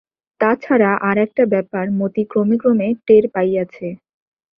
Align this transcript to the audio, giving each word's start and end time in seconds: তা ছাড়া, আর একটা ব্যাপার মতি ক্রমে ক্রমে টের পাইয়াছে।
তা 0.41 0.49
ছাড়া, 0.63 0.91
আর 1.01 1.17
একটা 1.17 1.43
ব্যাপার 1.45 1.85
মতি 1.99 2.23
ক্রমে 2.31 2.55
ক্রমে 2.57 2.87
টের 3.07 3.25
পাইয়াছে। 3.33 3.87